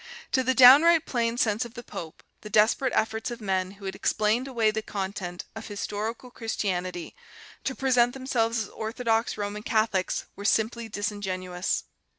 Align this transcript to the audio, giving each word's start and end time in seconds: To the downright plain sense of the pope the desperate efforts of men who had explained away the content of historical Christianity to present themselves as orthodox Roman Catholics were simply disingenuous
To 0.31 0.43
the 0.43 0.55
downright 0.55 1.05
plain 1.05 1.37
sense 1.37 1.63
of 1.63 1.75
the 1.75 1.83
pope 1.83 2.23
the 2.41 2.49
desperate 2.49 2.91
efforts 2.95 3.29
of 3.29 3.39
men 3.39 3.69
who 3.73 3.85
had 3.85 3.93
explained 3.93 4.47
away 4.47 4.71
the 4.71 4.81
content 4.81 5.45
of 5.55 5.67
historical 5.67 6.31
Christianity 6.31 7.15
to 7.65 7.75
present 7.75 8.15
themselves 8.15 8.63
as 8.63 8.69
orthodox 8.69 9.37
Roman 9.37 9.61
Catholics 9.61 10.25
were 10.35 10.43
simply 10.45 10.89
disingenuous 10.89 11.83